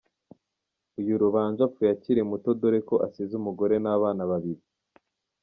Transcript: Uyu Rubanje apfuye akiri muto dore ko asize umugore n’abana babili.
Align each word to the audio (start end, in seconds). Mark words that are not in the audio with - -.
Uyu 0.99 1.21
Rubanje 1.21 1.61
apfuye 1.67 1.89
akiri 1.95 2.21
muto 2.29 2.49
dore 2.59 2.79
ko 2.87 2.95
asize 3.07 3.31
umugore 3.37 3.75
n’abana 3.83 4.21
babili. 4.31 4.63